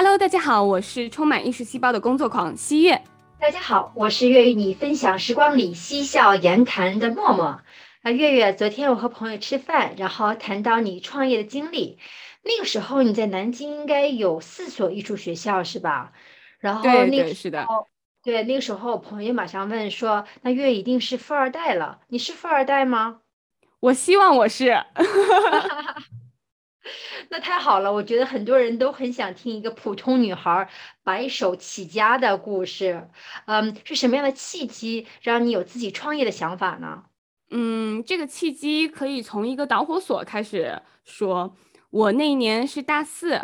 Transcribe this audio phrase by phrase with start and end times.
[0.00, 3.02] Hello，大家好，我是充满艺术细胞的工作狂西月。
[3.40, 7.60] 大家好，我是愿与你分享时光里嬉笑言谈的默默。
[8.02, 11.98] 啊，月月，昨天我和朋友吃饭，然后谈到你创业的经历。
[12.44, 16.12] 那个时候你在南京应该有四所艺术学校是吧？
[16.60, 17.66] 然后那个是的，
[18.22, 21.98] 对，那个时候朋友马上问说：“那月一定是富二代了？
[22.06, 23.18] 你是富二代吗？”
[23.80, 24.80] 我希望我是。
[27.30, 30.68] 那太好了，我觉得很多人都很想听一个普通女孩
[31.02, 33.08] 白手起家的故事。
[33.46, 37.04] 嗯，是什么样的契机让你有自己创业的想法呢？
[37.50, 41.54] 嗯，这个契机可以从一个导火索开始说。
[41.90, 43.40] 我那一年是大四，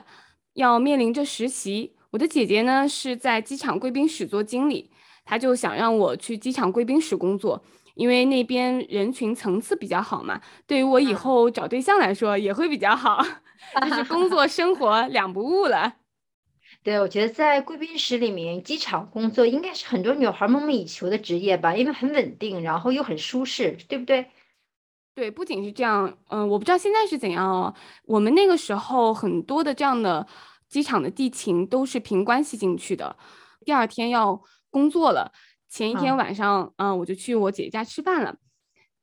[0.53, 1.97] 要面临着实习。
[2.11, 4.91] 我的姐姐呢是在机场贵宾室做经理，
[5.25, 10.41] 她就想让我去机场贵宾室工作，因为那边人群层次比较好嘛。
[10.67, 13.25] 对于我以后找对象来说也会比较好，
[13.83, 15.95] 就是工作生活两不误了。
[16.83, 24.27] 对，我觉得在贵宾室里面，机场工作应该是很多女孩梦寐以求的职业吧，因为很稳定，然后又很舒适，对不对？
[25.15, 27.73] 对，不仅是这样，嗯，我不知道现在是怎样哦。
[28.05, 30.27] 我们那个时候很多的这样的
[30.69, 33.17] 机场的地勤都是凭关系进去的。
[33.65, 35.33] 第二天要工作了，
[35.75, 38.37] 前一天晚上，嗯，我就去我姐姐家吃饭了。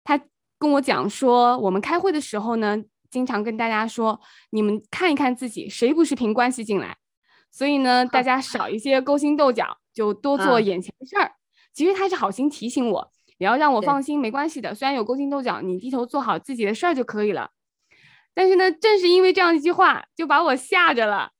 [0.06, 0.18] 她
[0.58, 4.18] 跟我讲说，我们开会的时候呢，经常跟大家说，
[4.52, 6.96] 你们看一看自己，谁不是凭关系进来？
[7.52, 11.34] 所以呢，大家少一些勾心斗角，就多做眼前的事儿。
[11.74, 13.12] 其实她是好心提醒我。
[13.38, 14.74] 也要让我放心，没关系的。
[14.74, 17.52] 虽然有勾心斗角，你低头做好自己的事儿就可以了。
[18.34, 21.32] 但是呢，正是因为这样一句话，就把我吓着了。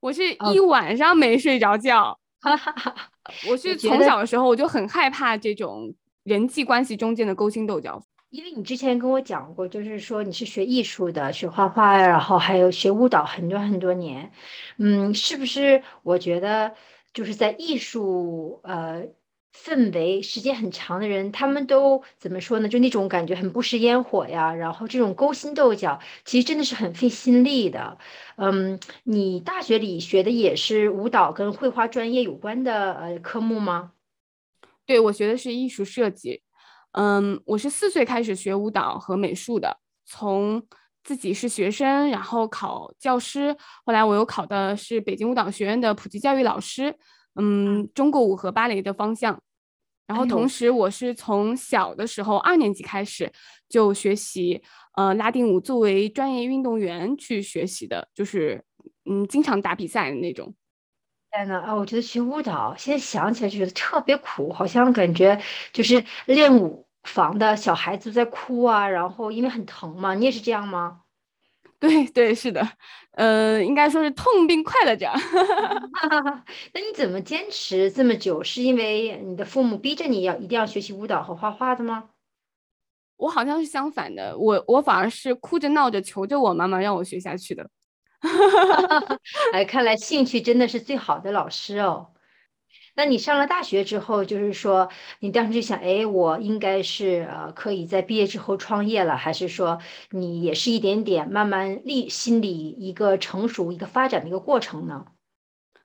[0.00, 2.18] 我是一晚上没睡着觉。
[3.48, 8.02] 我是从小的时候我就很害怕这种人际关系中间的勾心斗角。
[8.30, 14.30] 因为你之前跟我讲过，就是说你是学艺术的，学画画，然后还有学舞蹈很多很多年。
[14.78, 15.82] 嗯，是不是？
[16.02, 16.74] 我觉得
[17.12, 19.06] 就是在艺术，呃。
[19.54, 22.68] 氛围时间很长的人，他们都怎么说呢？
[22.68, 27.98] 就那种感觉很不食烟火呀，然后这种勾心斗角，其实真的是很费心力的。
[28.36, 33.92] 嗯，你大学里学的也是舞蹈跟绘画专业有关的呃科目吗？
[34.86, 36.42] 对，我学的是艺术设计。
[36.92, 40.66] 嗯，我是四岁开始学舞蹈和美术的，从
[41.04, 46.96] 自己是学生，然后考教师，后来我又考的是北京舞蹈学院的普及教育老师。
[47.34, 49.40] 嗯，中国舞和芭蕾的方向，
[50.06, 53.30] 然后同时我是从小的时候二年级开始
[53.68, 54.62] 就学习
[54.96, 58.64] 呃拉丁舞，作为专业运动员去学习的，就是
[59.04, 60.54] 嗯经常打比赛的那种。
[61.30, 65.40] 天呐啊，我觉得学舞蹈现在想起来就觉得特别苦，好像感觉
[65.72, 71.01] 就是练舞房的小孩子在哭啊，然后因为很疼嘛，你也是这样吗？
[71.82, 72.64] 对对是的，
[73.14, 75.10] 呃，应该说是痛并快乐着。
[76.72, 78.40] 那你怎么坚持这么久？
[78.44, 82.10] 是因为你的父母逼着你要一定要学习舞蹈和画画的吗？
[83.16, 87.68] 我好像是相反的，我我反而是哭着闹着求着我妈妈让我学下去的。
[89.52, 92.12] 哎，看来兴趣真的是最好的老师哦。
[92.94, 99.78] 那你上了大学之后，就是说你当时就想，哎，我应该是呃可以在毕业之后创业了，还是说
[100.10, 105.06] 你也是一点点慢慢立心理一个成熟、一个发展的一个过程呢？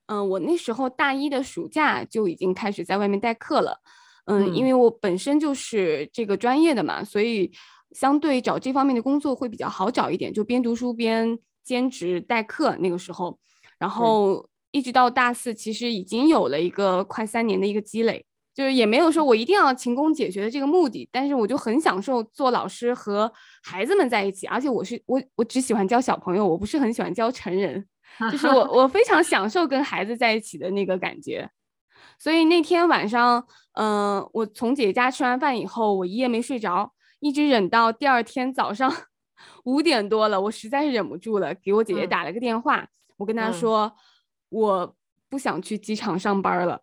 [0.08, 3.80] 嗯，我那时候大一的暑假就已经开始在外面代课了。
[4.26, 7.50] 嗯，因为我本身就是这个专业的嘛，所以
[7.92, 12.76] 相对找这方面的工作会比较好找一点，就边读书边兼职代课。
[12.76, 13.40] 那个时候，
[13.80, 14.50] 然后。
[14.72, 23.32] 一直到大四，其实已经有了一个快三年的一个积累，就是也没有说我一定要勤工俭学的这个目的，但是我就很享受做老师和
[23.64, 27.86] 孩子们在一起，而且我是我我只喜欢教小朋友，我不是很喜欢教成人，
[28.32, 31.50] 就是我我非常享受跟孩子在一起的那个感觉，
[32.20, 38.94] 所以那天晚上，嗯，我从姐姐家吃完饭以后，我一夜没睡着，一直忍到第二天早上
[39.64, 42.86] 五点多了，我实在是忍不住了，给我姐姐打了个电话，
[43.18, 43.96] 我跟她说。
[44.50, 44.96] 我
[45.30, 46.82] 不想去机场上班了，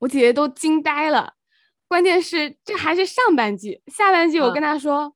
[0.00, 1.34] 我姐姐都惊呆了。
[1.86, 5.14] 关键是这还是上半句，下半句我跟她说，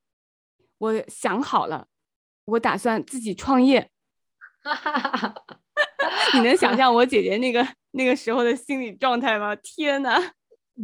[0.78, 1.86] 我想好了，
[2.46, 3.90] 我打算自己创业。
[6.34, 9.54] 你能想象我姐姐那个那个时候的心理状态吗？
[9.56, 10.32] 天呐！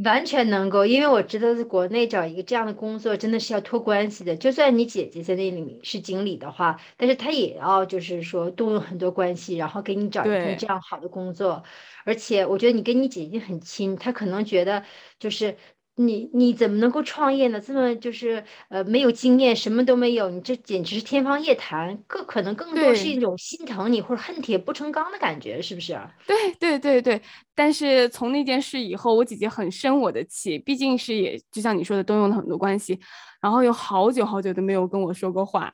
[0.05, 4.37] 完全能够，因为我知道在国内找一个这样的工作真的是要托关系的。
[4.37, 11.65] 就算你姐姐在那里面是经理的话，但是她也要就是说动用很多关系，然后给你找一份这样好的工作。
[12.05, 14.85] 而且我觉得你跟你姐姐已经很亲，她可能觉得
[15.19, 15.57] 就是
[15.99, 17.61] 你你怎么能够创业呢？
[17.61, 21.97] 这么就是呃没有经验，什么都没有，你这简直是天方夜谭。
[22.07, 25.99] 更可能更多是一种心疼你或者恨铁不成钢的感觉，是不是？
[26.25, 27.21] 对对对对。
[27.55, 32.99] 但是从那件事以后，我姐姐很生我的气，毕竟是也就像你说的，动用了很多关系，
[33.41, 35.73] 然后有好久好久都没有跟我说过话。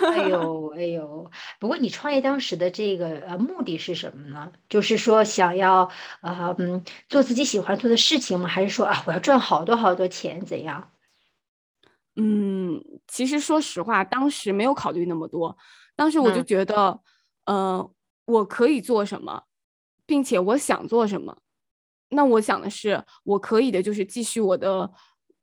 [0.00, 1.30] 哎呦哎呦！
[1.60, 4.50] 不过你创业当时的这个呃目的是什么呢？
[4.68, 5.90] 就是说想要
[6.22, 8.48] 呃嗯做自己喜欢做的事情吗？
[8.48, 10.90] 还是说啊我要赚好多好多钱怎样？
[12.16, 15.56] 嗯，其实说实话，当时没有考虑那么多。
[15.94, 17.00] 当时我就觉得，
[17.44, 17.90] 呃，
[18.24, 19.44] 我可以做什么，
[20.06, 21.36] 并且我想做什么。
[22.08, 24.90] 那我想的是，我可以的就是继续我的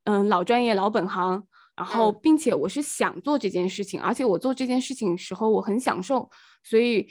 [0.06, 1.44] 嗯老专业老本行。
[1.80, 6.30] 然后，并且我是想做这件事情，而且我做这件事情时候我很享受，
[6.62, 7.08] 所以，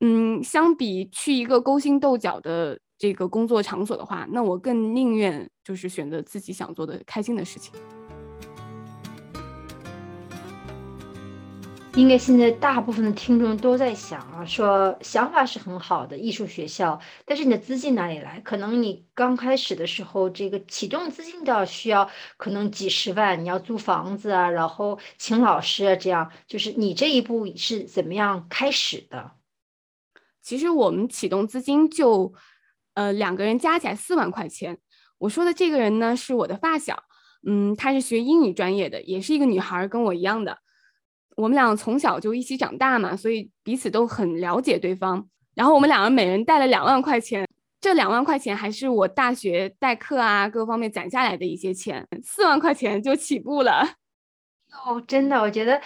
[0.00, 7.74] 嗯，相比去一个勾心斗角的这个工作场所的话，那我更宁愿就是选择自己想做的开心的事情。
[11.96, 18.38] 应该现在大部分的听众都在想啊，说想法是很好的，艺术学校，但是你的资金哪里来？
[18.40, 22.06] 可能你刚开始的时候，这个启动资金都要需要
[22.36, 29.32] 可能几十万，你要租房子啊，然后请老师啊，这样就是你这一步是怎么样开始的？
[30.42, 32.34] 其实我们启动资金就，
[32.92, 34.76] 呃，两个人加起来四万块钱。
[35.16, 37.04] 我说的这个人呢，是我的发小，
[37.46, 40.58] 嗯，她是学英语专业的，也是一个女孩，跟我一样的。
[41.36, 45.28] 我们俩从小就一起长大嘛，所以彼此都很了解对方。
[45.54, 47.46] 然后我们两个每人带了两万块钱，
[47.80, 53.86] 这两万块钱还是我大学代课啊各方面攒下来的一些钱，四万块钱就起步了。
[54.84, 55.80] 哦，真的，我觉得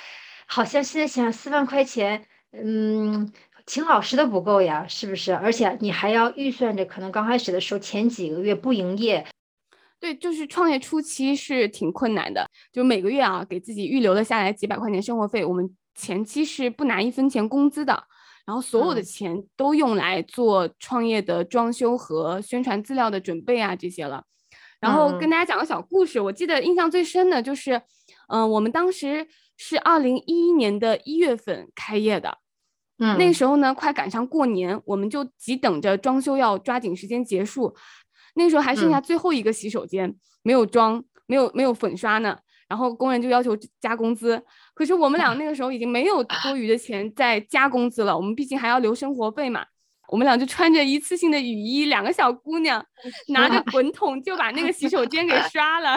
[0.46, 3.32] 好像现在想四万块钱，嗯，
[3.66, 5.34] 请老师都不够呀，是不是？
[5.34, 9.26] 而且你还要预算着，可能刚开始的时候前几个月不营业。
[10.00, 15.44] 对，就是创业初期是挺困难的，就每个月啊给自己预留了下来几百块钱生活费。
[15.44, 18.02] 我们前期是不拿一分钱工资的，
[18.46, 24.24] 然后所有的钱都用来做创业的装修和宣传资料的准备啊这些了。
[24.80, 27.82] 然后跟大家讲个小故事，我记得印象最深的就是，
[28.28, 32.38] 嗯，我们当时是二零一一年的一月份开业的，
[32.98, 37.76] 嗯，那时候呢快赶上过年，我们就急等着装修要抓紧时间结束。
[38.34, 42.36] 那时候还剩下最后一个洗手间没有装，没有没有粉刷呢，
[42.68, 44.42] 然后工人就要求加工资，
[44.74, 49.64] 可是我们俩那个时候已经没有多余的钱再加工资了，我们毕竟还要留生活费嘛。
[50.10, 52.84] 我们俩就穿着一次性的雨衣，两个小姑娘
[53.28, 55.96] 拿着 滚筒就把那个洗手间给刷了。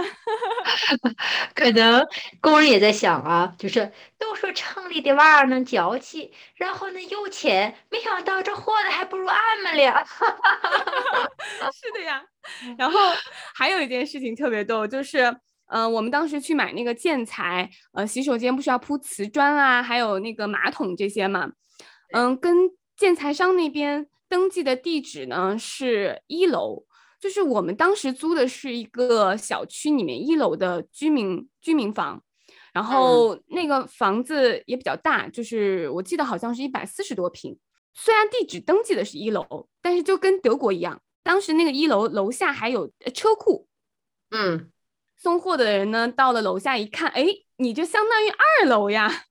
[1.56, 2.06] 可能
[2.40, 10.04] 工人也在想啊，就是都说城里的娃儿能娇气，然后呢有钱，没想到这活的还不如俺们俩。
[11.74, 12.24] 是的呀。
[12.78, 13.00] 然后
[13.56, 15.36] 还有一件事情特别逗，就是
[15.68, 21.50] 嗯，我们当时去买那个建材，呃，洗手间不是要铺瓷砖啊，还有那个马桶这些嘛，
[22.14, 22.56] 嗯，跟。
[22.96, 26.86] 建材商那边登记的地址呢是一楼，
[27.20, 32.24] 就是我们当时租的是一个小区里面一楼的居民居民房，
[32.74, 37.58] 然后那个房子也比较大，就是我记得好像是一百四十多平。
[37.94, 43.68] 虽然地址登记的是一楼，但是就跟德国一样，当时那个一楼楼下还有车库。
[44.32, 44.72] 嗯，
[45.16, 47.26] 送货的人呢到了楼下一看，哎，
[47.58, 49.26] 你就相当于二楼呀。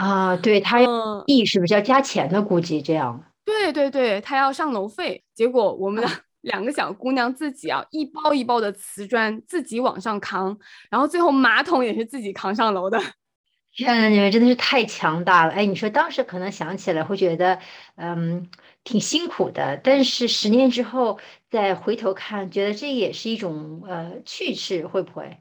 [0.00, 2.40] 啊，对他要地是不是要加钱的？
[2.40, 3.22] 估计这样。
[3.44, 5.22] 对对对，他要上楼费。
[5.34, 6.02] 结果我们
[6.40, 10.58] 两个小姑娘自己啊，一包一包的瓷砖自己往上扛，
[10.90, 12.98] 然后最后马桶也是自己扛上楼的。
[13.76, 15.52] 天呐，你们真的是太强大了！
[15.52, 17.58] 哎，你说当时可能想起来会觉得，
[17.96, 18.48] 嗯，
[18.82, 25.38] 挺辛苦的，但是十年之后再回头看，觉得这也是一种呃趣事，会不会？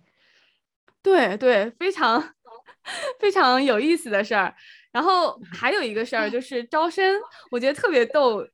[1.01, 2.33] 对对，非常。
[3.19, 4.53] 非常有意思的事儿，
[4.91, 7.19] 然后还有一个事儿就是招生，
[7.51, 8.45] 我觉得特别逗。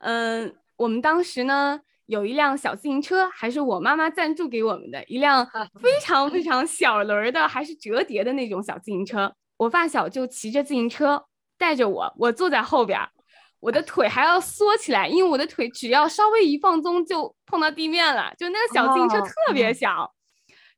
[0.00, 5.46] 嗯，我们当时呢有一辆小自行车，还是我妈妈赞助给我们的，一辆
[5.80, 9.32] 非常非常小轮儿的，还是折叠的那种小自行车。
[9.56, 11.24] 我发小就骑着自行车
[11.56, 13.00] 带着我，我坐在后边，
[13.60, 20.12] 我的腿还要缩起来，因为我的腿只要稍微一放松就碰到地面了，就那个小自行车特别小。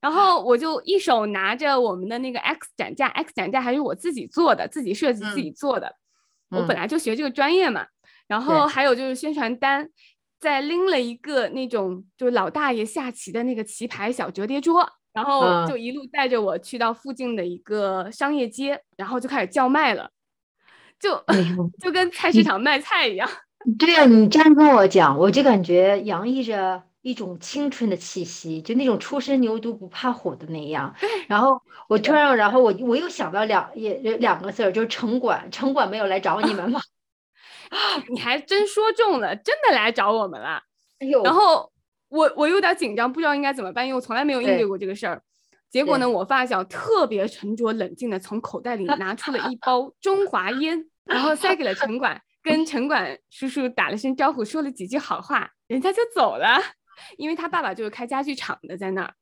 [0.05, 5.97] 然后我就一手拿着我们的那个 X 展架，X 展架还是我自己做的，自己设计自己做的。
[6.51, 7.87] 我本来就学这个专业嘛。
[8.27, 9.89] 然后还有就是宣传单，
[10.39, 20.11] 再拎了一个那种就是老大爷下棋的那个棋牌小折叠桌，然后就一路带着我去到附近的一个商业街，然后就开始叫卖了，
[21.01, 21.19] 就
[21.81, 23.27] 就跟菜市场卖菜一样。
[23.79, 26.83] 对啊，你这样跟我讲，我就感觉洋溢着。
[27.05, 30.95] 一种青春的气息，就那种初生牛犊不怕虎的那样。
[31.29, 36.81] 然后我突然，然后我我又想到两也两个字儿，就是城管，城管没有来找你们吗？
[37.69, 40.63] 啊 你还真说中了，真的来找我们了。
[40.99, 41.71] 哎呦，然后
[42.09, 45.21] 我我有点紧张，不知道应该怎么办，因为我从来没有应对过这个事儿。
[45.71, 56.59] 结果呢，我发小特别沉着冷静的从口袋里拿出了一包中华烟，然后塞给了城管，跟城管叔叔打了声招呼，说了几句好话，人家就走了。
[57.17, 59.13] 因为他爸爸就是开家具厂的，在那儿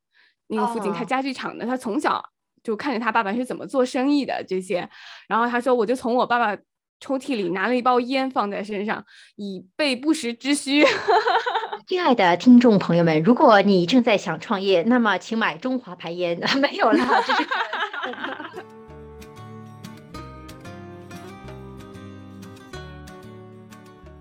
[0.49, 2.23] 那个附近开家具厂的，他从小
[2.63, 4.89] 就看着他爸爸是怎么做生意的这些。
[5.29, 6.57] 然后他说，我就从我爸爸
[7.01, 9.05] 抽屉里拿了一包烟放在身上，
[9.37, 10.85] 以备不时之需。
[11.89, 16.41] 亲爱的听众朋友们，如果你正在想创业，那么请买中华牌烟。
[16.61, 17.49] 没有了，这是。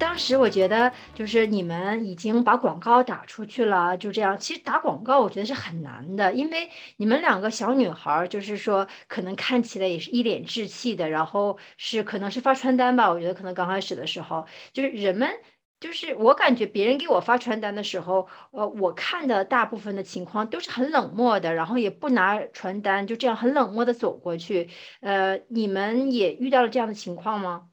[0.01, 4.35] 当时我觉得，就是你们已经把广告打出去了，就这样。
[4.39, 6.67] 其实打广告，我觉得是很难的，因为
[6.97, 13.11] 你们两个小女孩，就是说可能看起来也是一脸稚气的，然后是可能是发传单吧。
[13.11, 15.29] 我觉得可能刚开始的时候，就是人们。
[15.79, 24.69] 就是我感觉别人给我发传单的时候，呃，我看的大部分的情况都是很冷漠的，然后也不拿传单，就这样很冷漠的走过去。
[25.01, 27.69] 呃，你们也遇到了这样的情况吗？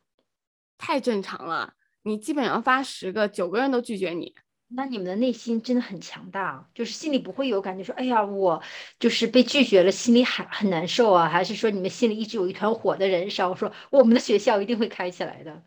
[0.78, 1.74] 太正常了，
[2.08, 4.34] 你基本上发十个，九个人都拒绝你。
[4.70, 8.62] 那你们的内心真的很强大，就是心里不会有感觉说，哎呀，我
[8.98, 11.28] 就是被拒绝了，心里很很难受啊？
[11.28, 15.62] 还是说你们心里一直有一团火在燃烧，说我们的学校一定会开起来的？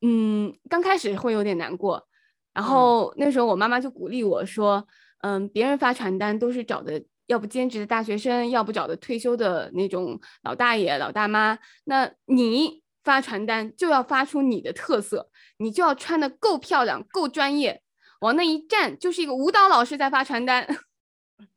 [0.00, 2.06] 嗯，刚开始会有点难过，
[2.52, 4.86] 然后那时候我妈妈就鼓励我说
[5.22, 11.58] ：“嗯，别人发传单都是找的，要不兼职的大学生，要不找的退休的那种老大爷、老大妈。
[11.82, 17.82] 那你发传单就要发出你的特色，你就要穿的够漂亮、够专业，
[18.22, 20.66] 往那一站就是一个舞蹈老师在发传单。”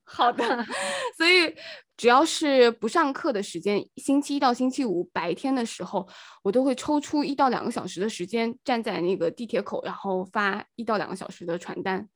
[0.05, 0.65] 好的，
[1.17, 1.55] 所以。
[1.97, 6.07] 只要是不上课的时间，星期一到星期五白天的时候，
[6.43, 12.07] 我都会抽出一到两个小时的时间，站在那个地铁口，然后发一到两个小时的传单，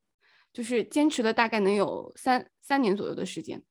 [0.54, 3.64] 就是坚持了大概能有三三年左右的时间。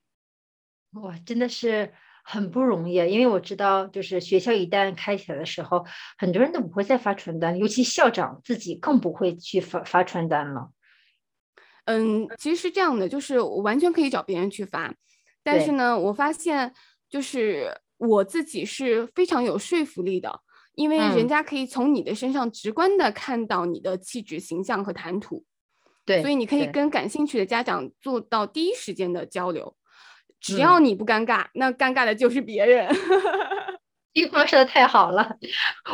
[0.95, 5.85] 哇，真的是很不容易，因为我知道，就是学校一旦开起来的时候，
[6.17, 10.71] 很多人都不会再发传单，尤其校长自己更不会去发发传单了。
[11.85, 14.93] 嗯，其实是这样的，就是我完全可以找别人去发。
[15.43, 16.73] 但是呢，我发现
[17.09, 20.41] 就是我自己是非常有说服力的，
[20.75, 25.43] 因为人家可以从你的身上直观的看到你的气质、形象和谈吐，
[26.05, 29.75] 对，所以你可以跟感兴趣的家长做到第一时间的交流，
[30.41, 32.89] 只要你不尴尬，那尴尬的就是别人。
[34.13, 35.37] 这句话说的太好了，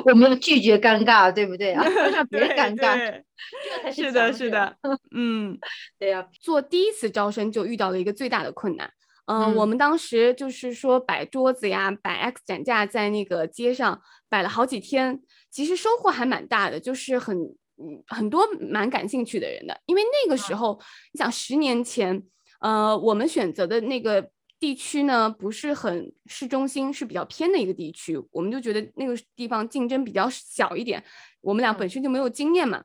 [0.06, 1.84] 我们要拒绝尴尬，对不对啊？
[2.12, 4.75] 让别人尴尬，这才是的，是的，
[5.16, 5.56] 嗯，
[6.00, 6.27] 对呀。
[6.42, 8.89] 做第一次招生就遇到了一个最大的困难。
[9.27, 17.38] 嗯，我们当时就是说摆桌子呀，摆 X 展架在那个街上摆了好几天，其实收获还蛮大的，就是很
[17.77, 19.80] 嗯很多蛮感兴趣的人的。
[19.86, 20.80] 因为那个时候，
[21.13, 22.24] 你想十年前，
[22.62, 31.03] 呃，我们选择的那个地区呢，不是很市中心，是比较偏的一个地区，我们就觉得那个地方竞争比较小一点，
[31.41, 32.83] 我们俩本身就没有经验嘛，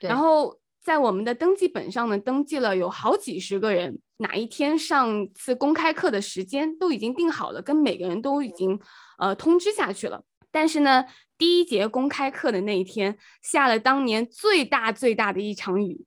[0.00, 0.58] 然后。
[0.86, 8.78] 在我们的登记本上呢，登记了有好几十个人，哪一天上次公开课的时间都已经定好了，跟每个人都已经
[9.18, 10.22] 呃通知下去了。
[10.52, 11.04] 但是呢，
[11.36, 16.04] 第一节公开课的那一天下了当年最大最大的一场雨。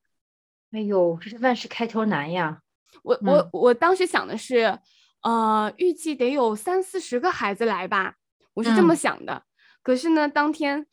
[0.72, 2.62] 哎呦，这是万事开头难呀！
[3.04, 4.80] 我我我当时想的是，
[5.22, 8.16] 呃，预计得有三四十个孩子来吧，
[8.54, 9.44] 我是这么想的。
[9.82, 10.86] 可是呢，当天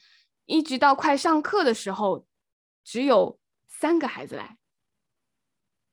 [0.44, 2.26] 一直到快上课的时候，
[2.84, 3.38] 只有。
[3.78, 4.56] 三个孩子来，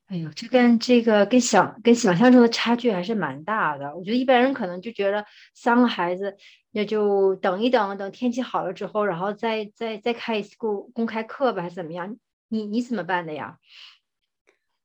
[0.06, 3.94] 哎呦，这跟这个跟想跟想象中的差距还是蛮大的。
[3.94, 5.22] 我觉得一般人可能就觉得
[5.54, 6.34] 三个孩子，
[6.70, 12.16] 那就等一等，等天气好了之后，然后再再再开一次公公开课吧，还是怎么样？
[12.48, 13.58] 你你怎么办的呀？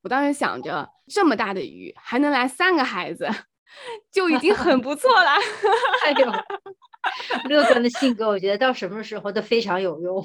[0.02, 3.28] 我当时想着，这么大的雨还能来三个孩子，
[4.10, 5.30] 就已经很不错了。
[6.04, 6.32] 哎呦！
[7.48, 10.22] 乐观的性格，我觉得到什么时候都非常有用。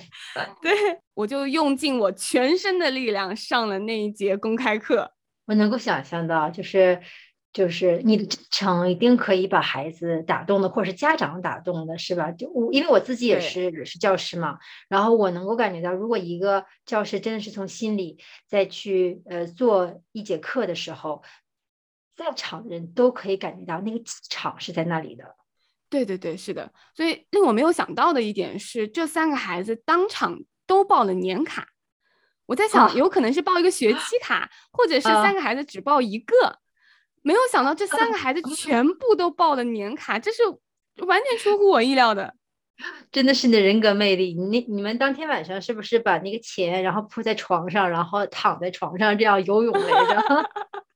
[0.62, 0.74] 对
[1.14, 5.10] 我就用尽我全身的力量上了那一节公开课。
[5.46, 7.00] 我能够想象到，就是
[7.56, 12.30] 就是你的真诚一定可以把孩子打动的，或者是家长打动的，是吧？
[12.34, 14.60] 就我因为我自己也是也是教师嘛，
[14.90, 21.24] 然后我能够感觉到，如果一个教师真的是从心里再去呃做一节课的时候，
[22.14, 25.24] 在场的人都可以感觉到那个气场是在那里的。
[25.90, 26.70] 对对对，是的。
[26.94, 31.70] 所以令我没有想到的一点是，这三个孩子当场都报了年卡。
[32.48, 36.60] 我在想，有可能是报一个学期卡，或者是三个孩子只报一个。
[37.26, 40.44] 没有想到这三个孩子 全部都报了年卡，这是
[41.08, 42.36] 完全出乎我意料的。
[43.12, 44.36] 真的是你的人格魅力。
[44.36, 50.50] 你你们当天晚上是不是把那个钱然后铺在床上，然后躺在床上这样游泳来着？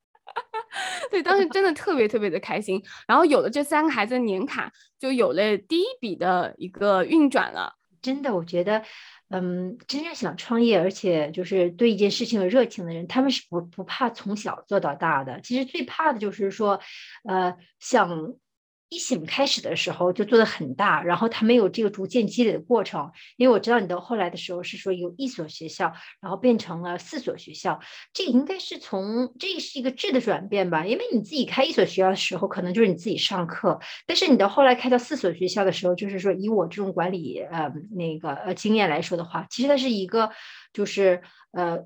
[1.09, 2.79] 对，当时真的特别特别的开心。
[3.07, 7.73] 然后有了这三个孩子的年卡，就有了第一笔的一个运转了。
[8.01, 8.83] 真的，我觉得，
[9.29, 15.39] 嗯，真正想创业，而且就是对一件事情有热情的人，他们是不不怕从小做到大的。
[15.41, 16.79] 其实最怕的就是说，
[17.23, 18.35] 呃，想。
[18.89, 23.11] 一醒开始的时候就做的很大，然后他没有这个逐渐积累的过程。
[23.37, 27.79] 因为我知道你到后来的时候是说有一所学校，然后变成了四所学校，
[28.13, 30.85] 这应该是从这是一个质的转变吧？
[30.85, 40.31] 因为你自己开一所学校的时候，可能就是你自己上课，但是你到后来开到四所学校的时候，就是说以我这种管理呃那个呃经验来说的话，其实它是一个
[40.73, 41.85] 就是呃。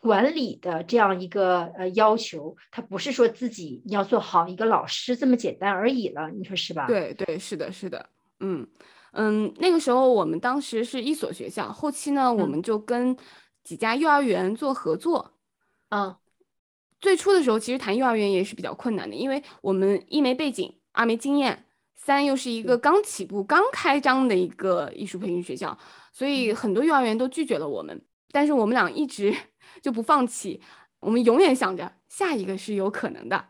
[0.00, 6.86] 管理的这样一个呃要求，它不是说自己你要做好一个老师这么简单而已了，说是吧？
[6.86, 8.08] 对对，是的，是的，
[8.40, 8.66] 嗯
[9.12, 13.16] 嗯，那个时候我们当时是一所学校，后期呢，我们就跟
[13.62, 15.32] 几家幼儿园做合作。
[15.90, 16.14] 嗯，
[17.00, 25.78] 最初的时候其实谈幼儿园也是比较困难的，因为我们一没背景，二没经验，三又是一个刚起步、刚开张的一个艺术培训学校，
[26.12, 28.04] 所以很多幼儿园都拒绝了我们。
[28.30, 29.34] 但是我们俩一直。
[29.82, 30.62] 就不放弃，
[31.00, 33.44] 我们永远想着下一个是有可能的，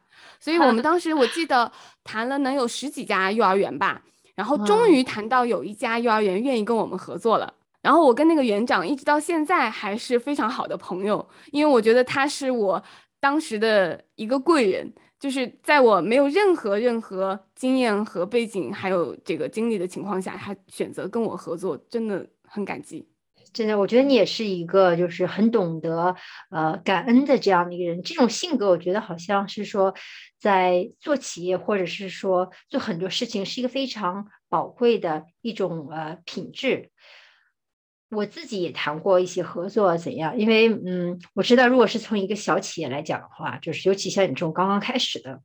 [0.44, 1.72] 所以我们 当时我记得
[2.04, 4.02] 谈了能有十几家幼儿园吧，
[4.34, 12.82] 然后终于谈到有一家幼儿园愿意跟我们合作了，然后我跟那个园长一直到现在还是非常好的朋友，因为我觉得他是我
[13.20, 23.08] 当时的一个贵人，就是在我没有任何任何经验和背景还有这个经历的情况下，他选择跟我合作，真的很感激。
[23.54, 26.16] 真的，我觉得你也是一个就是很懂得
[26.50, 28.02] 呃感恩的这样的一个人。
[28.02, 29.94] 这种性格，我觉得好像是说，
[30.40, 36.90] 在做企业或者是说做很多事情，是一个非常宝贵的一种呃品质。
[38.10, 45.40] 我自己也谈过一些合作怎样，因为嗯，我知道如果是从一个小企业来讲的话，就是尤其像你这种刚刚开始的，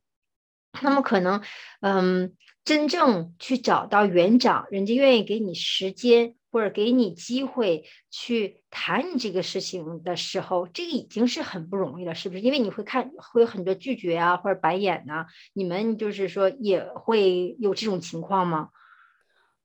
[0.82, 1.42] 那么可能
[1.82, 6.34] 嗯，真正去找到园长，人家愿意给你时间。
[6.52, 12.42] 或者给你机会去谈你这个事情的时候，这个已经是很不容易了，是不是？
[12.42, 15.26] 因为你会看会有很多拒绝啊，或者白眼呐。
[15.54, 18.70] 你们就是说也会有这种情况吗？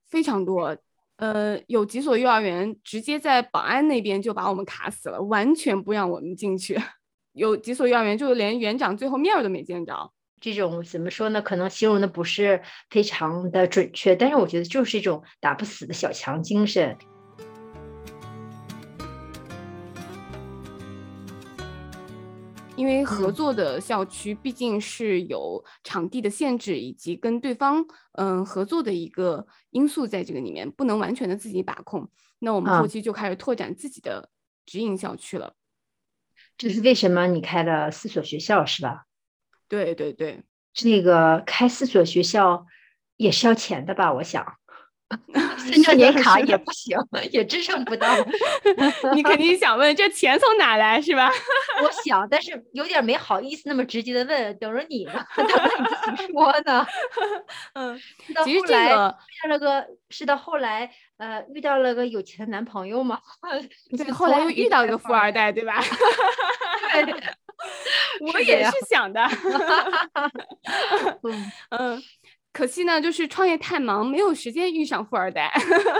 [0.08, 0.76] 非常多，
[1.16, 6.80] 呃，有几所幼儿园直接在保安那边就把我们卡死了，完全不让我们进去。
[7.32, 10.12] 有几所幼儿园就连园长最后面都没见着。
[10.44, 11.40] 这种怎么说呢？
[11.40, 16.98] 可能形容的不是非常的准确，但是我觉得就是一种打不死的小强精神。
[22.76, 32.10] 因为合作的校区毕竟是有场地的限制，以及跟对方嗯合作的一个因素在这个里面，不能完全的自己把控。
[32.40, 34.28] 那我们后期就开始拓展自己的
[34.66, 35.54] 直营校区了。
[36.58, 37.26] 这是为什么？
[37.28, 39.06] 你开了四所学校是吧？
[39.68, 42.66] 对对对，这个开四所学校
[43.16, 44.12] 也是要钱的吧？
[44.12, 44.44] 我想，
[45.58, 46.98] 三张年卡也不行，
[47.30, 48.08] 也支撑不到。
[49.14, 51.30] 你肯定想问，这钱从哪来是吧？
[51.82, 56.86] 我想，但是有点没好意思那么直接的问，等着你呢，等着你自己说呢。
[57.74, 57.98] 嗯，
[58.44, 63.20] 其实这个遇到了个，是到后来呃遇到了个有钱的男朋友嘛？
[63.96, 65.80] 对，后来又遇到一个富二代，对吧？
[66.92, 67.14] 对。
[68.32, 69.20] 我也是想的，
[71.70, 72.02] 嗯，
[72.52, 75.52] 可惜呢，就是创业太忙，没有时间遇上富二代。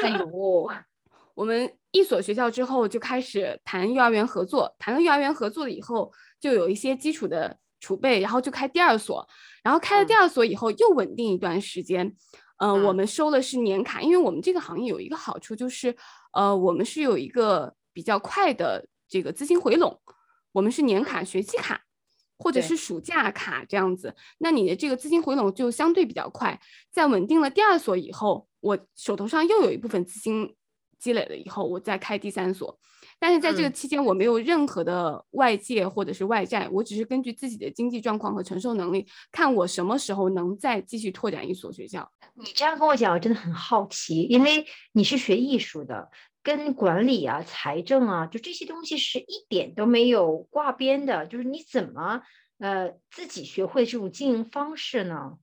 [0.03, 0.71] 哎呦，
[1.35, 9.27] 我们一所学校之后就开始谈幼儿园合作，谈了幼儿园合作了以后，就有一些基础的储备，然后就开第二所，
[9.63, 12.15] 然后开了第二所以后又稳定一段时间。
[12.59, 15.95] 嗯，我们收的是年卡，因为我们这个行业有一个好处就是，
[16.33, 20.01] 呃，我们是有一个比较快的这个资金回笼。
[20.55, 21.83] 我们是年卡、学期卡，
[22.39, 26.59] 或者是暑假卡这样子，那你的这个资金回笼就相对比较快。
[26.93, 30.55] 在稳定了第二所以后，我手头上又有一部分资金
[30.99, 32.79] 积累了以后，我再开第三所。
[33.19, 42.09] 但是在这个期间，我没有任何的外界或者是外债，我只是根据自己的经济状况和承受能力，看我什么时候能再继续拓展一所学校。
[42.35, 46.11] 你这样跟我讲，我真的很好奇，因为你是学艺术的。
[46.45, 51.27] 跟管理啊、财政啊，就这些东西是一点都没有挂边的。
[51.27, 52.23] 就是你怎么
[52.59, 55.39] 呃自己学会这种经营方式呢？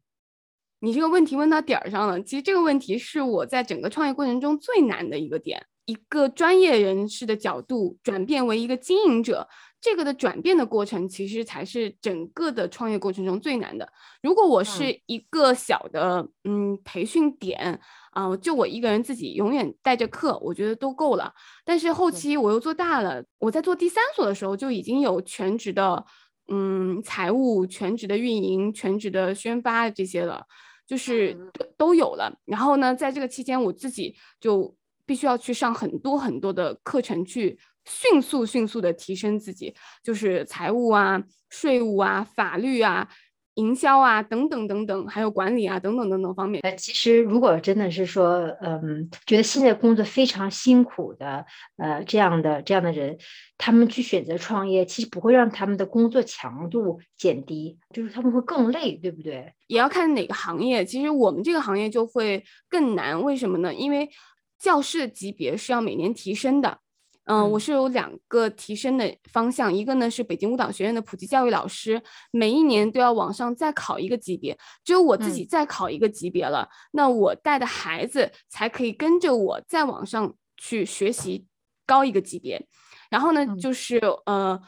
[0.80, 2.22] 你这个问题问到点儿上了。
[2.22, 5.66] 其实这个问题是我在整个创业过程中最难的一个点。
[5.86, 9.50] 一个专业人士的角度转变为一个经营者，
[9.82, 13.92] 这个的转变的过程，其实才是整个的创业过程中最难的。
[14.22, 21.34] 如果我是一个小的嗯培训点啊，就我一个人自己永远带着课，我觉得都够了。
[21.66, 26.06] 但是后期我又做大了，我在做第三所的时候就已经有全职的
[26.48, 30.46] 嗯财务、全职的运营、全职的宣发这些了。
[30.88, 43.10] 就是都都有了，然后呢，在这个期间，我自己就必须要去上很多很多的课程，去迅速迅速的提升自己，就是财务啊、税务啊、法律啊。
[43.56, 46.62] 营销啊，等等等等，还有管理啊，等等等等方面。
[46.64, 53.18] 呃，其实如果真的是说，嗯，觉得现在工作非常辛苦的，呃，这样的这样的人，
[53.58, 59.54] 他们去选择创业，其实不会让他们的工作强度减低，就是他们会更累，对不对？
[59.68, 60.86] 也要看哪个行业。
[60.86, 63.74] 其实我们这个行业就会更难，为什么呢？
[63.74, 64.10] 因为
[64.58, 66.80] 教师的级别是要每年提升的。
[67.26, 81.46] 嗯，我是有两个提升的方向，一个呢是北京舞蹈学院的普及教育老师，每一年都要往上再考一个级别，只有我自己再考一个级别了，那我带的孩子才可以跟着我再往上去学习
[81.86, 82.68] 高一个级别。
[83.12, 84.60] 然后呢，就是呃，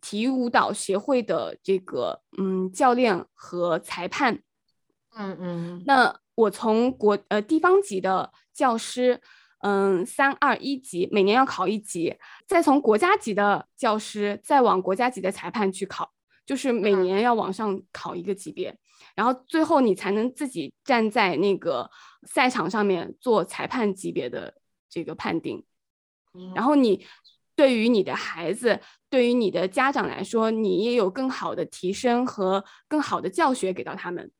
[0.00, 4.42] 体育舞蹈协会的这个嗯教练和裁判，
[5.14, 9.20] 嗯嗯，那我从国呃地方级的教师。
[9.60, 12.16] 嗯，三二一级，每年要考一级，
[12.46, 16.12] 再从国家级的教师再往国家级的裁判去考，
[16.46, 18.76] 就是每年要往上考一个级别，
[19.16, 21.90] 然后最后你才能自己站在那个
[22.22, 24.54] 赛场上面做裁判级别的
[24.88, 25.64] 这个判定。
[26.54, 27.04] 然后你
[27.56, 34.30] 对于你的孩子，对于你的家长来说，你也有更好的提升和更好的教学给到他们。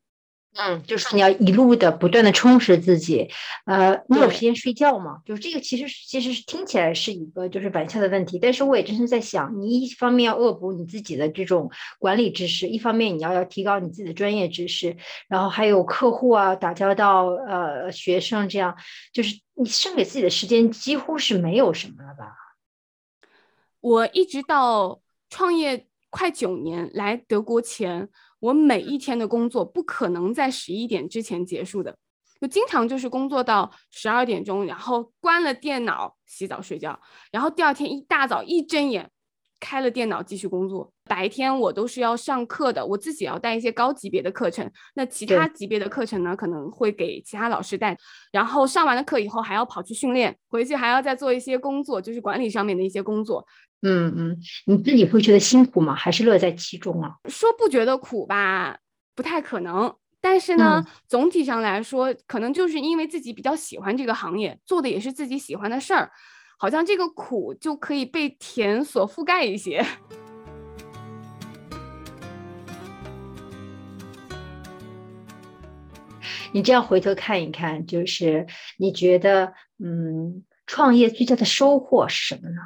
[0.61, 3.31] 嗯，就是你要一路的不断的充实自己，
[3.65, 5.23] 呃，你有时间睡觉吗？
[5.25, 14.97] 就是这个其实其实是听起来是一个就是玩笑的问题，但是我也真是在想，你一方面要恶补你自己的这种管理知识，一方面你要要提高你自己的专业知识，
[15.29, 18.77] 然后还有客户啊，打交道，呃，学生这样，
[19.13, 22.35] 就是你剩给自己的时间几乎是没有什么了吧？
[23.81, 28.09] 我一直到创业快九年来德国前。
[28.41, 31.97] 我每一天的工作不可能在十一点之前结束的，
[32.41, 37.01] 就经常就是工作到十二点钟，然后关了电脑洗澡睡觉，
[37.33, 39.11] 然后第二天一大早一睁眼。
[39.61, 47.97] 开了电脑继续工作，白天我都是要上课的，我自己要带一些高级别的课程，那其他级别的课程呢，可能会给其他老师带，
[48.33, 53.47] 然后上完了课以后还要跑去训练，回去还要再做一些工作，就是管理上面的一些工作。
[53.83, 55.95] 嗯嗯，你自己会觉得辛苦吗？
[55.95, 57.15] 还是乐在其中啊？
[57.29, 58.79] 说不觉得苦吧，
[59.15, 59.95] 不太可能。
[60.21, 66.11] 但是呢，总体上来说，可能就是因为自己比较喜欢这个行业，做的也是自己喜欢的事儿。
[66.61, 69.81] 好像这个苦就可以被甜所覆盖一些。
[76.53, 78.45] 你这样回头看一看，就是
[78.79, 82.57] 你觉得，嗯，创业最大的收获是什么呢？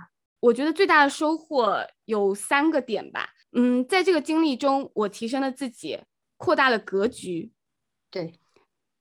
[0.40, 3.28] 我觉得最大的收获有三个点吧。
[3.52, 6.00] 嗯，在这个经历中，我提升了自己，
[6.38, 7.52] 扩大了格局。
[8.10, 8.40] 对，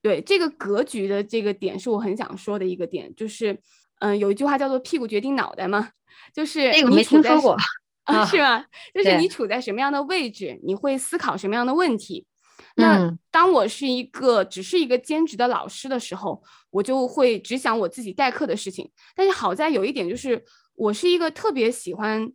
[0.02, 3.58] 对，这个格局的这个点是我很想说的一个点，就是。
[4.02, 5.90] 嗯，有一句话叫做“屁股决定脑袋”嘛，
[6.34, 7.56] 就是你没听说过
[8.02, 8.26] 啊？
[8.26, 8.64] 是吗？
[8.92, 12.26] 就是你处在什么样的位置，你会思考什么样的问题。
[12.74, 18.90] 那当我是一个只是一个兼职的老师的时候，我就会只想我自己代课的事情。
[19.14, 22.28] 但是好在有一点就是，我是一个特别喜欢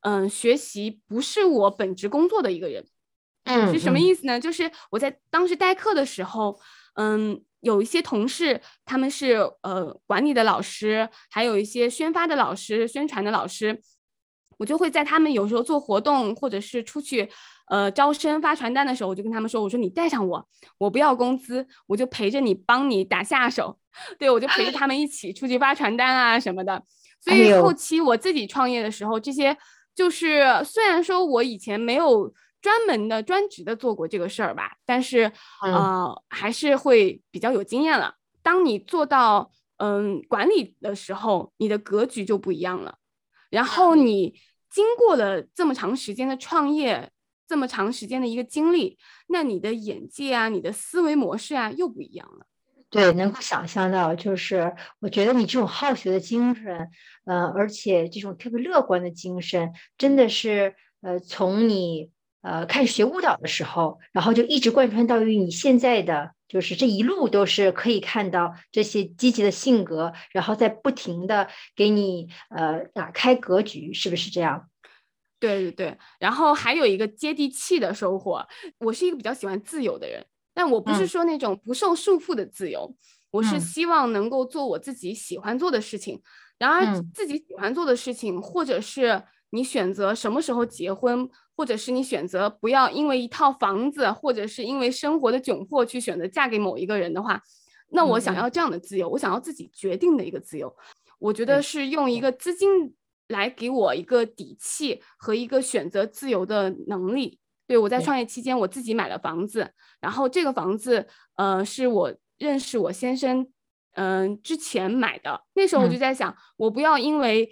[0.00, 2.86] 嗯学习，不是我本职工作的一个人。
[3.44, 4.40] 嗯，是什么意思呢？
[4.40, 6.58] 就是我在当时代课的时候，
[6.94, 7.44] 嗯。
[7.60, 13.80] 有一些同事，他们是呃管理的老师，还有一些宣发的老师、宣传的老师，
[14.58, 17.28] 我就会在他们有时候做活动或者是出去
[17.68, 23.78] 呃招生发传单的时候，我就跟他们说：“我说你带上我，我不要工资，我就陪着你，帮你打下手。
[24.18, 26.82] ”对我就陪着他们一起出去发传单啊什么的。
[27.20, 29.56] 所以后期我自己创业的时候，这些
[29.94, 32.32] 就是虽然说我以前没有。
[32.60, 38.14] 专门的、专职的做过这个事儿吧，但是呃，还是会比较有经验了。
[38.42, 42.98] 当你做到嗯管理的时候，你的格局就不一样了。
[43.48, 44.34] 然后你
[44.68, 47.10] 经过了这么长时间的创业，
[47.48, 52.46] 这么长时间的一个经历，那你的眼界啊、你的思维模式啊又不一样了。
[52.90, 56.90] 对，能够想象到，就是我觉得你这种好学的精神，
[57.24, 62.10] 呃，而且这种特别乐观的精神，真的是呃从你。
[62.42, 74.68] 呃，开始学舞蹈的时候，然后就一直贯穿到于你现在的就是这一路都是可以看到这些积极的性格，然后在不停的给你呃打开格局，是不是这样？
[75.38, 78.46] 对对对，然后还有一个接地气的收获。
[78.78, 82.94] 我是一个比较喜欢自由的人，但我不是说那种不受束缚的自由，
[83.30, 86.20] 我是希望能够做我自己喜欢做的事情。
[86.58, 97.40] 然而，自己喜欢做的事情，或者是你选择什么时候结婚，或者是你选择不要因为一套房子，或者是因为生活的窘迫去选择嫁给某一个人的话，
[97.90, 100.74] 那我想要这样的自由，我想要自己决定的一个自由。
[101.18, 102.94] 我觉得是用一个资金。
[103.30, 107.38] 来给我一个底气和一个选择自由的能力。
[107.68, 113.46] 对我在创业期间，我自己买了房子，然后这个房子，呃，是我认识我先生，
[113.92, 115.44] 嗯，之前买的。
[115.54, 117.48] 那时候我就在想，我不要因为。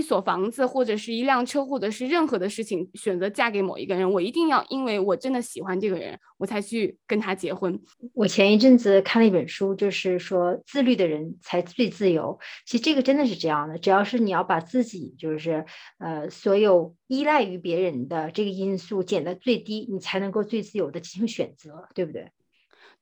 [0.00, 7.78] 一所房子，或者是一辆车，或者是任何的事情，选择嫁给某一个人，我一定要因为我真的喜欢这个人，我才去跟他结婚。
[8.14, 12.38] 我前一阵子看了一本书，就是说自律的人才最自由。
[12.64, 15.66] 其实这个真的是这样的，只要是你要把自己就是
[15.98, 22.30] 呃所有依赖于别人的这个因素减到最低，你才能够最自由的进行选择，对不对？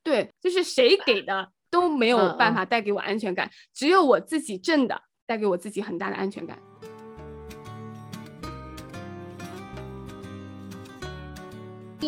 [0.03, 6.59] 对，就是谁给的都没有办法带给我安全感，只有我自己挣的带给我自己很大的安全感。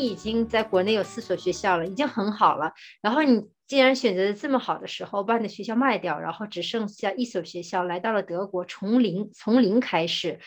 [0.01, 2.73] 你已经在国内有四所学校了，已经很好了。
[3.03, 10.41] 然后你既然选择这么好的时候把你的学校卖掉，然后只剩下一所学校，来到了德国，从零从零开始，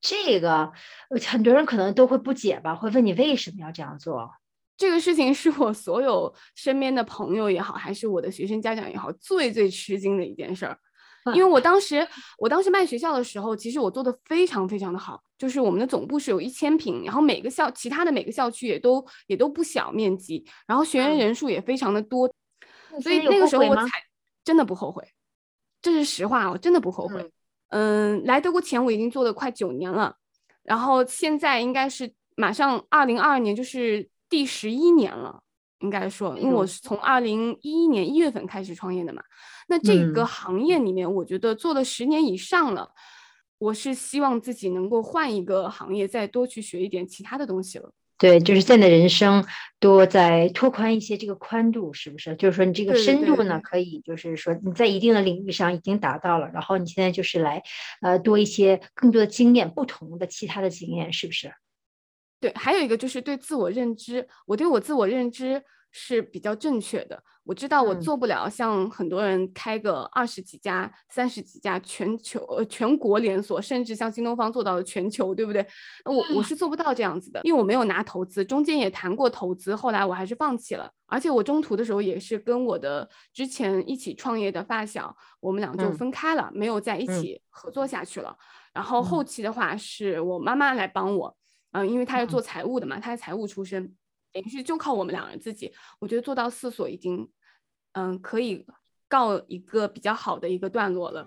[0.00, 0.72] 这个
[1.26, 4.30] 很多人可能都会不解吧，会问你为什么要这样做？
[4.76, 10.78] 这个事情是我所有身边的朋友也好，还是我的学生家长也好，最最吃惊的一件事儿。
[11.32, 12.06] 因为我当时，
[12.38, 22.30] 我当时卖学校的时候，其实我做的非常非常的好，就是我们的总部是有一千平，然后每个校，其他的每个校区也都也都不小面积，然后学员人数也非常的多，
[23.00, 23.88] 所以那个时候我才
[24.44, 25.02] 真的不后悔，
[25.80, 27.30] 这是实话，我真的不后悔。
[27.68, 30.16] 嗯，来德国前我已经做了快九年了，
[30.62, 35.43] 然后现在应该是马上二零二二年就是第十一年了。
[35.84, 39.22] 应该说，因为我是从二零一一年一月份开始创业的嘛，
[39.68, 42.90] 那这个行业里面，我觉得做了十年以上了，
[43.58, 47.92] 我是希望自己能够换一个行业，再多去学一点其他的东西了。
[48.16, 49.44] 对，就是现在的人生
[49.78, 52.34] 多再拓宽一些这个宽度，是不是？
[52.36, 57.62] 就是说你这个深度呢，可以就是说你在一定的领域上已经达到了，然后你现在就是来
[58.00, 61.52] 呃多一些更多的经验，不同的其他的经验，是不是？
[62.40, 65.62] 对，还有一个就是对自我认知，我对我自我认知
[65.96, 67.22] 是比较正确的。
[67.44, 75.64] 我知道我做不了像很多人开个二十几家、三十几家全球呃全国连锁，甚至像新东方做到了全球，对不对？
[76.04, 80.90] 我我是做不到这样子的，因为我没有拿投资，中间也谈过投资，后来我还是放弃了。
[81.06, 88.36] 而且我中途的时候也是跟我的之前一起创业的发小，我们俩就分开了，没有在一起合作下去了。
[88.72, 91.36] 然后后期的话是我妈妈来帮我。
[91.72, 93.94] 嗯，因为她是做财务的嘛，她是财务出身，
[94.34, 95.72] 等于是就靠我们两人自己。
[96.00, 97.30] 我觉得做到四所已经，
[97.92, 98.66] 嗯，可以
[99.08, 101.26] 告一个比较好的一个段落了。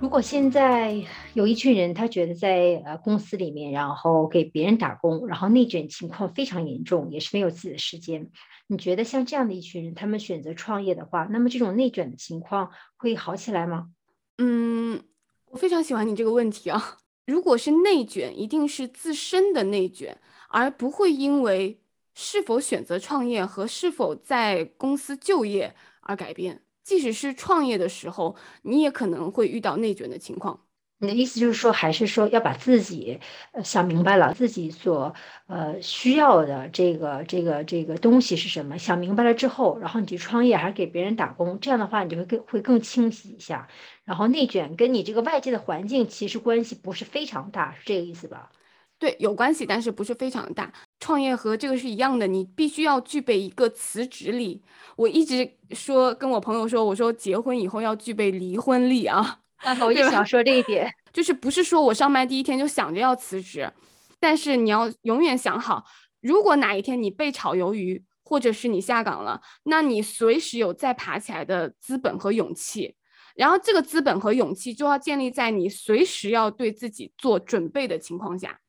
[0.00, 1.04] 如果现在
[1.34, 8.30] 有一群人，他觉得在呃公司里面，然后给别人打工，然后内卷情况非常严重，也是没有自己的时间，
[8.66, 13.90] 你觉得像这样的一群人，他们选择创业的话，那么这种内卷的情况会好起来吗？
[14.38, 15.04] 嗯，
[15.50, 16.96] 我非常喜欢你这个问题啊。
[17.26, 21.80] 如果是内卷，一定是自身的内卷，而不会因为
[22.14, 26.62] 是否选择创业和是否在公司就业而改变。
[26.82, 30.66] 即使是创业的时候，你也可能会遇到内卷的情况。
[31.00, 33.18] 你的意思就是说，还是说要把自己
[33.64, 35.14] 想明白了，自己所
[35.46, 38.76] 呃需要的这个这个这个东西是什么？
[38.78, 43.66] 想明白了之后，然后你去创业还是给别人打工，这样的话你就会更会更清晰一下。
[44.04, 48.50] 然后内卷跟你这个外界的环境其实关系不是非常大，是这个意思吧？
[48.98, 50.70] 对，有关系，但是不是非常大。
[50.98, 54.62] 创业和这个是一样的，你必须要具备一个辞职力。
[54.96, 59.39] 我一直说跟我朋友说，我说结婚以后要具备离婚力啊。
[59.62, 63.70] 啊，我就想说这一点， 就是不是说我上班第一天就想着要辞职，
[64.18, 65.84] 但是你要永远想好，
[66.20, 72.96] 如果哪一天你被炒鱿鱼，或者是你下岗了，那你随时有再爬起来的资本和勇气。
[73.36, 78.60] 然后这个资本和勇气就要建立在你随时要对自己做准备的情况下。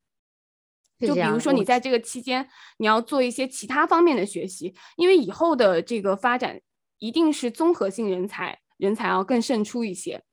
[0.99, 6.61] 就比如说你在这个期间，你要做一些其他方面的学习，因为以后的这个发展
[6.99, 10.23] 一定是综合性人才，人才要更胜出一些。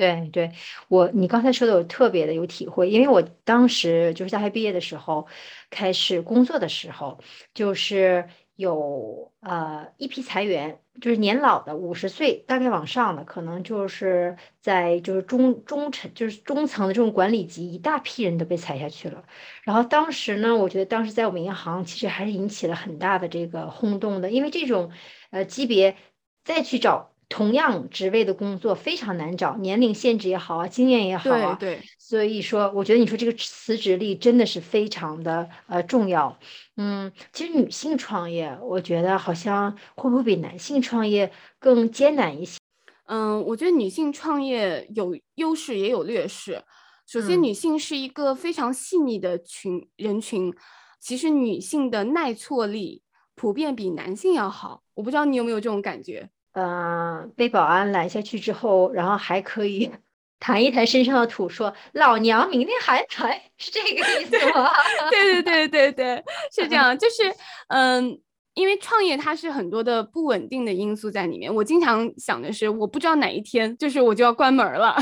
[0.00, 0.50] 对对，
[0.88, 5.26] 我你刚才说的我特别的有体会，因为我当时就是大学毕业的时候，
[5.68, 7.18] 开始工作的时候，
[7.52, 19.22] 就是有呃一批裁员，就是年老的五十岁大概往上的，可能就是在就是中中层就是中层的这种管理级，一大批人都被裁下去了。
[19.64, 24.90] 然后当时呢，我觉得当时在我们银行其实还是引起了很大的这个轰动的，因为这种
[25.30, 25.94] 呃级别
[26.42, 27.10] 再去找。
[27.30, 36.36] 同样职位的工作非常难找，年龄限制也好啊，经验也好啊，对对，所以说我觉得你说这个辞职率真的是非常的呃重要。
[36.76, 42.58] 嗯，其实女性创业，我觉得好像会不会比男性创业更艰难一些？
[43.06, 46.62] 嗯，我觉得女性创业有优势也有劣势。
[47.06, 50.52] 首先，女性是一个非常细腻的群人群，
[51.00, 53.02] 其实女性的耐挫力
[53.36, 54.82] 普遍比男性要好。
[54.94, 56.28] 我不知道你有没有这种感觉？
[56.52, 59.90] 嗯，被保安拦下去之后，然后还可以
[60.40, 64.70] 弹一弹身上的土，说：“老娘明天还来。”是这个意思吗？
[65.10, 66.96] 对对对对对，是这样。
[66.98, 67.34] 就是
[67.68, 68.18] 嗯，
[68.54, 71.54] 因为创业它是很多的不稳定的因素在里面。
[71.54, 74.92] 我经常想的是，我不知道哪一天就是我就要关门了，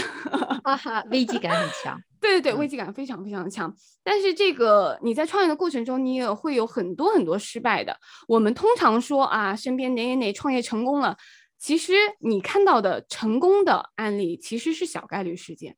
[0.63, 2.01] 哈 哈，危机感很强。
[2.21, 3.73] 对对对，危机感非常非常的强。
[4.03, 7.97] 但是这个你在创业的过程中，你也会有很多很多失败的。
[8.27, 11.17] 我们通常说啊，身边哪哪哪创业成功了。
[11.59, 15.77] 其实你看到的成功的案例其实是小概率事件，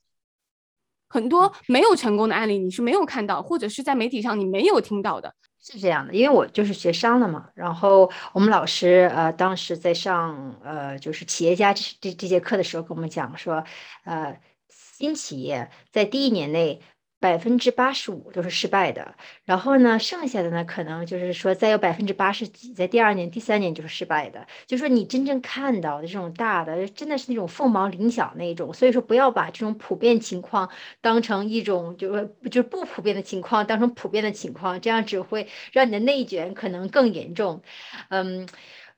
[1.09, 6.14] 很多没有成功的案例你是没有看到，或者是在媒体上你没有听到的，是这样的。
[6.14, 13.64] 因为我就是学商的嘛，然后我们老师呃当时在上呃就是企业家这这这节课的时候跟我们讲说，
[14.05, 16.83] 呃新企业在第一年内。
[17.20, 24.46] 百分之八十五都是失败的，然后呢，剩下的呢，可能就是说再有百分之八十几，在第二年、第三年就是失败的。
[24.66, 28.72] 就说你真正看到的这种大的，真的是那种凤毛麟角那种。
[28.72, 30.70] 所以说，不要把这种普遍情况
[31.02, 37.62] 当成一种就是就是不普遍的情况当成普遍的情况，这样只会让你的内卷可能更严重。
[38.09, 38.48] 嗯。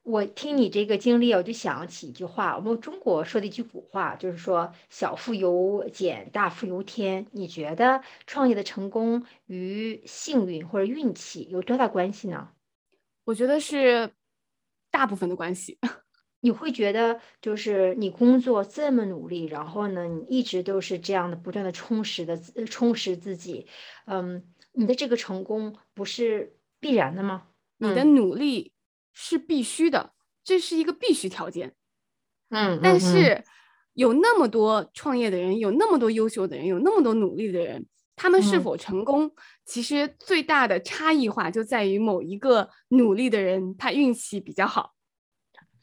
[0.02, 7.24] 我听你这个经历，我就想起一句话，我们中国说的一句古话，就是说“小富由俭，大富由天”。
[7.32, 12.48] 你觉得创业的成功与幸运或者运气有多大关系呢？
[13.24, 14.10] 我觉得是
[14.90, 15.78] 大部分的关系。
[16.40, 22.36] 你会觉得，就是你工作这么努力，然后呢，你一直都是这样的不断的充实的
[22.66, 23.68] 充实自己，
[24.06, 27.46] 嗯，你的这个成功不是必然的吗？
[27.78, 28.72] 你的努力。
[29.12, 31.74] 是必须的，这是一个必须条件。
[32.50, 33.44] 嗯，但是
[33.94, 39.30] 有那么多创业的人，有那么多优秀的人，有那么多努力的人，他们是否成功，
[39.64, 44.91] 其实最大的差异化就在于某一个努力的人，他运气比较好。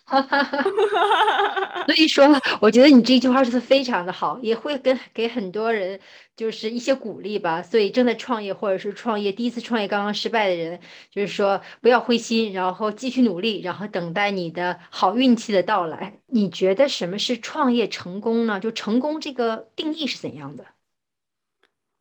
[0.09, 1.85] 哈哈哈！
[1.85, 2.27] 所以说，
[2.59, 5.99] 我觉得你这句话说的非常的好，也会跟给很多人
[6.35, 7.61] 就是一些鼓励吧。
[7.61, 10.79] 所以正在创业或者是创业第一次创业刚刚失败的人，
[11.11, 16.19] 就是说不要灰心，然后继续努力，然后等待你的好运气的到来。
[16.25, 18.59] 你觉得什么是创业成功呢？
[18.59, 20.65] 就成功这个定义是怎样的？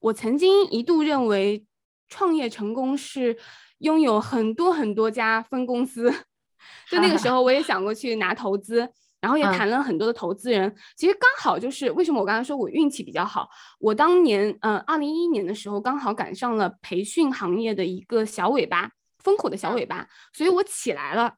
[0.00, 1.66] 我曾经一度认为，
[2.08, 3.36] 创业成功是
[3.78, 6.14] 拥有很多很多家分公司。
[6.90, 8.88] 就那个时候，我也想过去拿投资，
[9.20, 10.74] 然后也谈了很多的投资人。
[10.96, 21.34] 其实刚好就是为什么我刚才说我运气比较好，我当年嗯，二零一一年的时候刚好赶上了培训行业的一个小尾巴，风口的小尾巴，所以我起来了。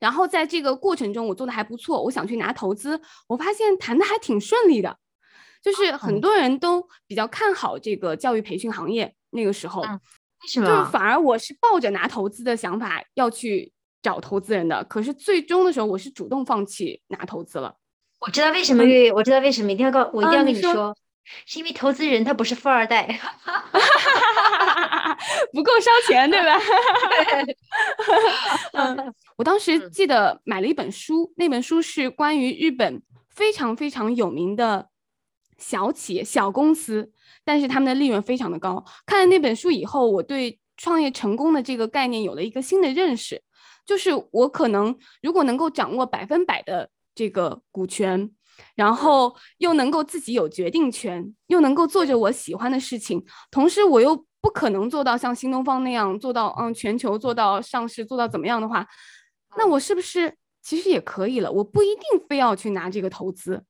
[0.00, 2.02] 然后在这个过程中，我做的还不错。
[2.02, 4.98] 我想去拿投资，我发现谈的还挺顺利的，
[5.62, 9.14] 就是很多人都比较看好这个教育培训行业。
[9.30, 9.88] 那个时候，为
[10.48, 10.66] 什么？
[10.66, 13.72] 就是反而我是抱着拿投资的想法要去。
[14.04, 17.74] 找投资人的，可是最终的时候，我是主动放弃拿投资了。
[18.20, 20.94] 我知道为什么月月，我知道为什么，一定要告，我一定要跟你说，
[21.46, 23.06] 是因为投资人他不是富二代，
[25.54, 26.60] 不够烧钱，对吧？
[28.74, 34.90] 嗯，我当时记得买了一本书，那本书是关于日本非常非常有名的
[35.56, 37.10] 小企业、小公司，
[37.42, 38.84] 但是他们的利润非常的高。
[39.06, 43.42] 看了那本书以后，我对创业成功的这个概念有了一个新的认识。
[43.86, 48.30] 就是我可能如果能够掌握百分百的这个股权，
[48.74, 58.86] 然后又能够自己有决定权，又能够做着我喜欢的事情，同时我又不可能做到像新东方那样做到嗯全球做到上市做到怎么样的话，
[59.56, 61.50] 那我是不是其实也可以了？
[61.50, 63.64] 我不一定非要去拿这个投资。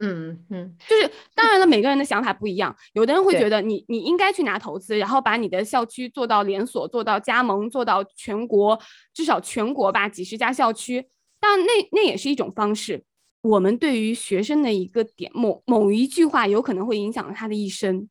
[0.00, 2.74] 嗯嗯，就是当然了，每个人的想法不一样。
[2.94, 8.78] 有的人会觉得你你应该去拿投资，然后把你的校区做到连锁，做到加盟，做到全国，
[9.14, 11.06] 至少全国吧，几十家校区。
[11.40, 13.04] 但，那那也是一种方式。
[13.42, 18.08] 我们对于学生的一个点，某某一句话有可能会影响他的一生。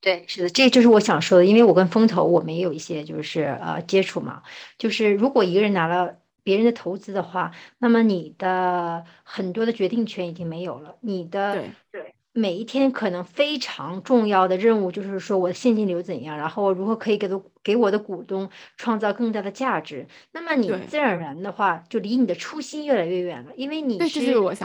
[0.00, 4.42] 对，是的，这就是我想说的，因为我跟风投我们也有一些就是呃接触嘛，
[4.76, 12.14] 就是如果一个人拿了别人的投资的话，那么你的很多的决定权已经没有了，你的对对。
[12.32, 18.48] 每一天可能非常重要的任务就是说我的现金流怎样，然后我如何可以给的给我的股东
[18.78, 20.06] 创造更大的价值。
[20.32, 24.20] 那么你自然而然的话就离你的初心越来越远了，因为你是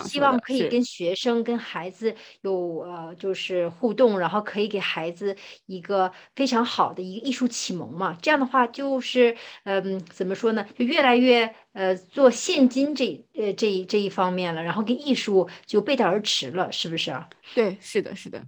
[0.06, 5.36] 希望可以跟学生、跟孩子有呃就是互动，然后可以给孩子
[5.66, 8.18] 一个非常好的一个艺术启蒙嘛。
[8.22, 9.36] 这样的话就是
[9.66, 17.28] 嗯怎么说呢，就越来越呃做现金这呃这一这一方面了，然后跟艺术就背道而驰了，是不是啊？
[17.54, 17.64] 对。
[17.64, 18.42] 对，是的，是的，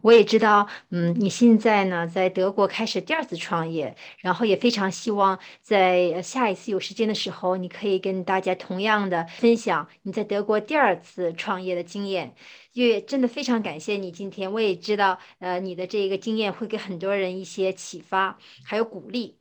[0.00, 12.34] 我也知道，嗯，你现在呢在德国开始第二次创业，然后也非常希望在下一次有时间的时候，你可以跟大家同样的分享你在德国第二次创业的经验。
[12.72, 19.36] 也真的非常感谢你今天，我也知道，呃，你的这个经验会给很多人一些启发，还有鼓励。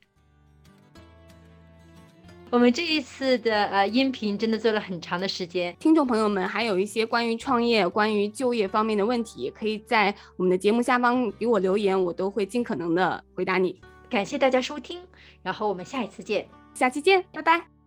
[2.52, 13.80] 我们这一次的呃音频真的做了很长的时间，听众朋友们还有一些关于创业、关于就业方面的问题，可以在我们的节目下方给我留言，我都会尽可能的回答你。
[14.10, 15.00] 感谢大家收听，
[15.42, 17.81] 然后我们下一次见，下期见，拜拜。